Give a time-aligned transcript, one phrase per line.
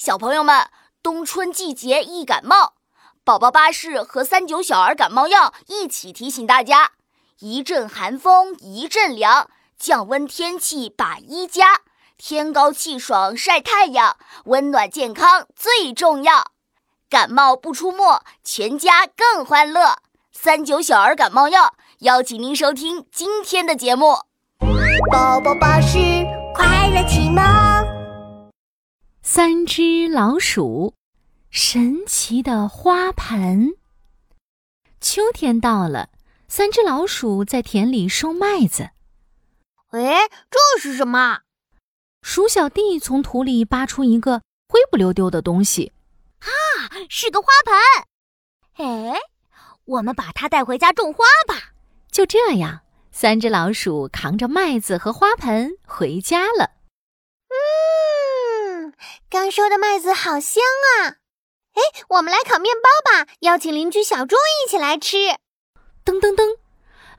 [0.00, 0.66] 小朋友们，
[1.02, 2.72] 冬春季节易感冒，
[3.22, 6.92] 宝宝巴士和三九小儿感冒药一起提醒大家：
[7.40, 11.82] 一阵寒风一阵凉，降温天气把衣加，
[12.16, 14.16] 天高气爽晒太阳，
[14.46, 16.52] 温暖健康最重要。
[17.10, 19.98] 感冒不出没，全家更欢乐。
[20.32, 24.14] 三九小儿感冒药邀请您收听今天的节目，
[25.12, 25.98] 宝宝巴士
[26.54, 27.79] 快乐启蒙。
[29.22, 30.94] 三只老鼠，
[31.50, 33.74] 神奇的花盆。
[34.98, 36.08] 秋天到了，
[36.48, 38.90] 三只老鼠在田里收麦子。
[39.90, 41.40] 哎，这是什么？
[42.22, 45.92] 鼠小弟从土里扒出一个灰不溜丢的东西。
[46.38, 46.48] 啊，
[47.10, 48.86] 是个花盆。
[48.86, 49.18] 哎，
[49.84, 51.74] 我们把它带回家种花吧。
[52.10, 52.80] 就这样，
[53.12, 56.79] 三只老鼠扛着麦子和花盆回家了。
[59.30, 60.60] 刚收的麦子好香
[60.98, 61.22] 啊！
[61.74, 62.90] 哎，我们来烤面包
[63.24, 65.18] 吧，邀请邻居小猪一起来吃。
[66.04, 66.56] 噔噔噔，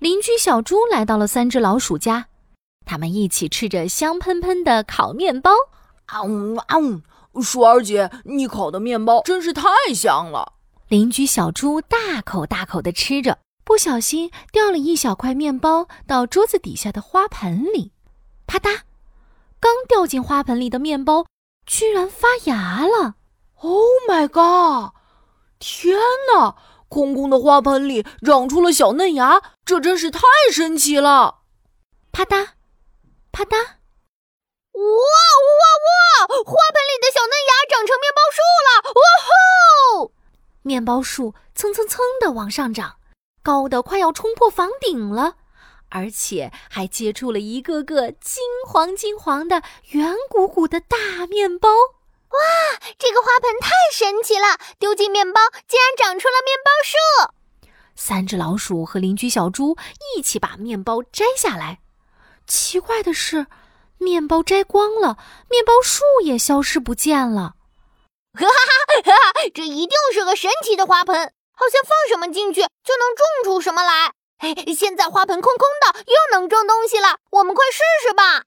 [0.00, 2.26] 邻居小猪来到了三只老鼠家，
[2.84, 5.50] 他们一起吃着香喷喷的烤面包。
[6.04, 7.40] 啊呜啊呜！
[7.40, 10.52] 鼠儿姐，你烤的面包真是太香了。
[10.88, 17.92] 邻居小猪大口大口的吃着，不小心掉了一小块面包到桌子底下的花盆里，
[18.46, 18.80] 啪嗒，
[19.58, 21.24] 刚掉进花盆里的面包。
[21.66, 23.14] 居然发芽了
[23.60, 24.92] ！Oh my god！
[25.58, 25.98] 天
[26.34, 26.56] 哪，
[26.88, 30.20] 空空的花盆里长出了小嫩芽，这真是太
[30.52, 31.38] 神奇了！
[32.12, 32.48] 啪嗒，
[33.32, 36.26] 啪嗒，哇哇哇！
[36.28, 38.68] 花盆里的小嫩芽长成面包树了！
[38.94, 40.12] 哇吼！
[40.62, 42.96] 面包树蹭蹭蹭的往上长，
[43.42, 45.36] 高的快要冲破房顶了。
[45.94, 51.68] 而且还结出了一个个金黄金黄的、圆鼓鼓的大面包。
[51.70, 52.40] 哇，
[52.98, 54.58] 这个花盆太神奇了！
[54.80, 57.68] 丢进面包，竟然长出了面包树。
[57.94, 59.76] 三只老鼠和邻居小猪
[60.16, 61.78] 一起把面包摘下来。
[62.44, 63.46] 奇怪的是，
[63.98, 65.16] 面包摘光了，
[65.48, 67.54] 面包树也消失不见了。
[68.34, 69.12] 哈哈哈！
[69.12, 74.12] 哈，这一定是个神奇的花盆，好像放什么进去就能种出什么来。
[74.76, 77.18] 现在花盆空空的，又能种东西了。
[77.30, 78.44] 我们快试试吧。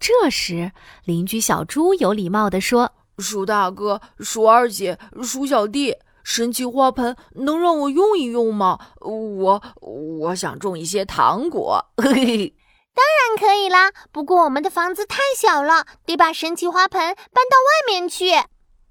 [0.00, 0.72] 这时，
[1.04, 8.78] 邻居小猪有礼貌地说：“鼠大哥、鼠二姐、鼠小弟，神奇花盆能让我用一用吗？
[9.00, 11.84] 我我想种一些糖果。
[11.98, 12.54] ”嘿嘿，
[12.94, 13.92] 当然可以啦。
[14.12, 18.32] 不过我们的房子太小了，得把神奇花盆搬到外面去。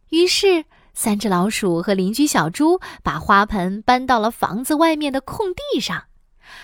[0.10, 6.04] 于是，三只老鼠和邻居小猪把花盆搬到了房子外面的空地上。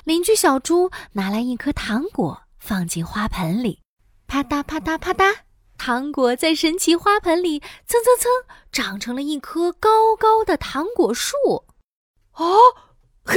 [0.04, 3.82] 邻居小猪拿来一颗糖果，放进花盆里，
[4.28, 5.36] 啪嗒啪嗒啪嗒，
[5.78, 8.32] 糖果在神奇花盆里蹭蹭蹭
[8.72, 11.36] 长成了一棵高高的糖果树。
[12.32, 12.44] 啊，
[13.26, 13.36] 嘿，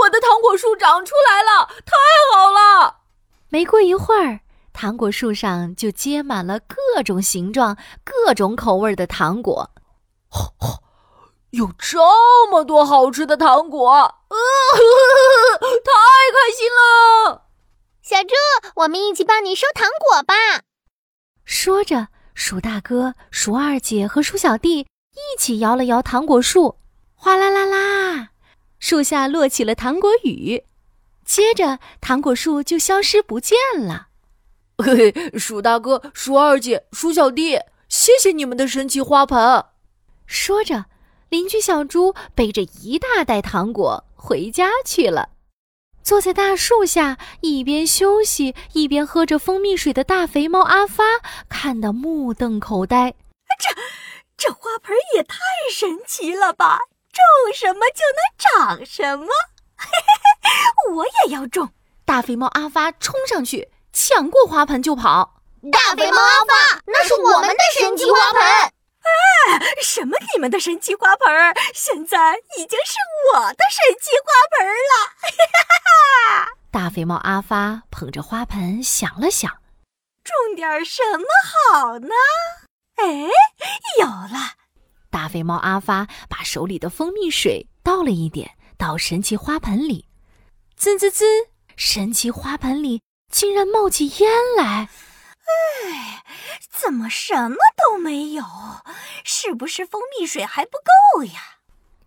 [0.00, 1.96] 我的糖果树长出来了，太
[2.34, 3.02] 好了！
[3.48, 4.40] 没过一会儿，
[4.72, 9.70] 糖果树上就结满了各种形状、各种口味的糖果。
[10.28, 10.85] 吼吼。
[11.50, 11.98] 有这
[12.50, 14.78] 么多好吃的糖果，呃，呵
[15.60, 15.92] 呵太
[16.32, 17.46] 开心了！
[18.02, 18.34] 小猪，
[18.76, 20.34] 我们一起帮你收糖果吧。
[21.44, 26.78] 说着，鼠大哥、鼠二姐和鼠小弟一起摇了摇糖果树，
[27.14, 28.28] 哗啦啦啦，
[28.78, 30.64] 树下落起了糖果雨。
[31.24, 34.08] 接着，糖果树就消失不见了。
[34.78, 37.58] 嘿 嘿，鼠大哥、鼠二姐、鼠小弟，
[37.88, 39.64] 谢谢你们的神奇花盆。
[40.26, 40.86] 说着。
[41.28, 45.30] 邻居小猪背着一大袋糖果回家去了。
[46.02, 51.04] 坐在大树下，一边休息一边喝着蜂蜜水的大肥猫阿发
[51.48, 53.14] 看得目瞪口呆。
[53.58, 53.70] 这
[54.36, 55.36] 这花盆也太
[55.72, 56.78] 神奇了吧！
[57.12, 59.26] 种什么就能长什么，
[59.76, 61.70] 嘿嘿嘿，我也要种！
[62.04, 65.40] 大肥猫阿发冲上去抢过花盆就跑。
[65.72, 68.72] 大肥猫阿发，那是我们的神奇花盆。
[69.82, 70.16] 什么？
[70.34, 72.94] 你们的神奇花盆儿现在已经是
[73.32, 74.92] 我的神奇花盆儿了！
[75.16, 76.48] 哈哈！
[76.70, 79.50] 大肥猫阿发捧着花盆想了想，
[80.24, 81.24] 种点什么
[81.72, 82.14] 好呢？
[82.96, 83.06] 哎，
[84.00, 84.54] 有了！
[85.10, 90.08] 大肥猫阿发把手里的蜂蜜水倒了一点到神奇花盆里，
[90.76, 91.24] 滋滋滋！
[91.76, 93.00] 神奇花盆里
[93.30, 94.88] 竟然冒起烟来。
[95.46, 96.22] 哎，
[96.70, 98.44] 怎么什么都没有？
[99.24, 100.72] 是不是蜂蜜水还不
[101.16, 101.58] 够呀？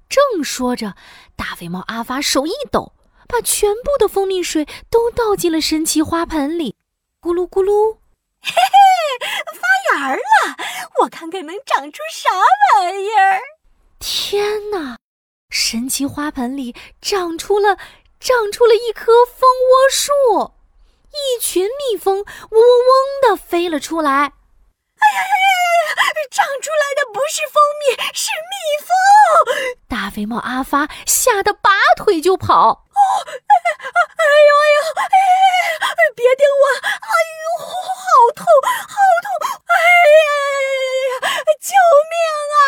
[0.09, 0.95] 正说着，
[1.36, 2.94] 大肥猫阿发手一抖，
[3.27, 6.75] 把全部的蜂蜜水都倒进了神奇花盆里，
[7.21, 7.97] 咕噜咕噜。
[8.41, 9.27] 嘿嘿，
[9.59, 10.21] 发芽了，
[11.01, 12.30] 我看看能长出啥
[12.77, 13.39] 玩意儿。
[14.00, 14.97] 天哪！
[15.50, 17.77] 神奇花盆里长出了
[18.19, 20.53] 长出了一棵蜂窝树，
[21.12, 24.12] 一群蜜蜂嗡嗡嗡的飞了出来。
[24.12, 25.96] 哎呀呀呀呀！
[26.30, 28.54] 长出来的不是蜂蜜，是蜜
[28.86, 28.90] 蜂！
[29.88, 32.70] 大肥猫阿发吓得拔腿就跑。
[32.70, 33.54] 哦，哎
[34.18, 34.80] 哎呦哎呦！
[36.16, 36.64] 别叮我！
[36.84, 37.10] 哎
[37.40, 37.66] 呦，好
[38.36, 38.46] 痛，
[38.88, 39.28] 好痛！
[39.68, 41.32] 哎呀呀呀呀！
[41.62, 41.72] 救
[42.12, 42.14] 命
[42.54, 42.60] 啊！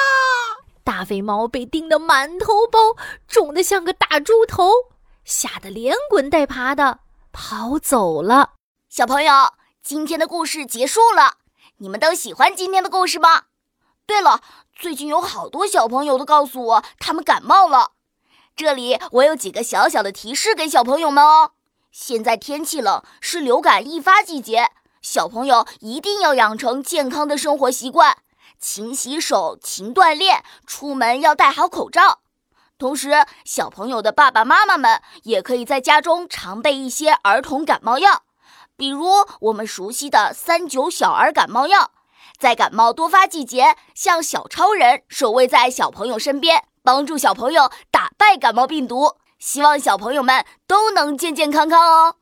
[0.84, 2.96] 大肥猫被叮得满头包，
[3.28, 4.72] 肿得像个大猪头，
[5.26, 7.00] 吓得连滚带爬的
[7.31, 8.51] 跑走了。
[8.89, 11.36] 小朋友，今天的故事结束了，
[11.78, 13.44] 你们都喜欢今天的故事吗？
[14.06, 14.42] 对了，
[14.75, 17.92] 最近有好多小朋友都告诉我他们感冒了，
[18.56, 21.51] 这里我有几个小小的提示给小朋友们哦。
[21.92, 28.18] 现在天气冷，是流感易发季节，小朋友一定要养成健康的生活习惯。
[28.60, 32.20] 勤洗手，勤锻炼，出门要戴好口罩。
[32.81, 33.12] 同时，
[33.45, 38.24] 小朋友的爸爸妈妈们也可以在家中常备一些儿童感冒药，
[38.75, 39.07] 比如
[39.39, 41.92] 我们熟悉的三九小儿感冒药。
[42.39, 49.18] 在感冒多发季节，像小超人守卫在小朋友身边，帮助小朋友打败感冒病毒。
[49.38, 52.16] 希望小朋友们都能健健康康哦。